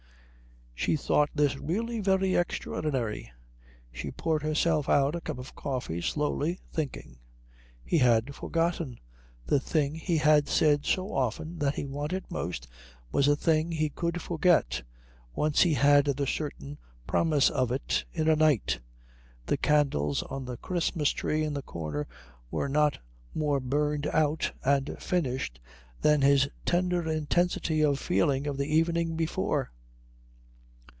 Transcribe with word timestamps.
She 0.73 0.95
thought 0.95 1.29
this 1.35 1.59
really 1.59 1.99
very 1.99 2.33
extraordinary. 2.35 3.31
She 3.91 4.09
poured 4.09 4.41
herself 4.41 4.89
out 4.89 5.13
a 5.15 5.21
cup 5.21 5.37
of 5.37 5.53
coffee 5.53 6.01
slowly, 6.01 6.59
thinking. 6.73 7.19
He 7.83 7.99
had 7.99 8.33
forgotten. 8.33 8.99
The 9.45 9.59
thing 9.59 9.93
he 9.93 10.17
had 10.17 10.47
said 10.47 10.87
so 10.87 11.13
often 11.13 11.59
that 11.59 11.75
he 11.75 11.85
wanted 11.85 12.23
most 12.31 12.67
was 13.11 13.27
a 13.27 13.35
thing 13.35 13.69
he 13.71 13.89
could 13.91 14.23
forget, 14.23 14.81
once 15.35 15.61
he 15.61 15.75
had 15.75 16.05
the 16.05 16.25
certain 16.25 16.79
promise 17.05 17.51
of 17.51 17.71
it, 17.71 18.03
in 18.11 18.27
a 18.27 18.35
night. 18.35 18.79
The 19.45 19.57
candles 19.57 20.23
on 20.23 20.45
the 20.45 20.57
Christmas 20.57 21.11
tree 21.11 21.43
in 21.43 21.53
the 21.53 21.61
corner 21.61 22.07
were 22.49 22.67
not 22.69 22.97
more 23.35 23.59
burned 23.59 24.07
out 24.07 24.51
and 24.63 24.97
finished 24.99 25.59
than 26.01 26.23
his 26.23 26.49
tender 26.65 27.07
intensity 27.07 27.83
of 27.85 27.99
feeling 27.99 28.47
of 28.47 28.57
the 28.57 28.75
evening 28.75 29.15
before. 29.15 29.69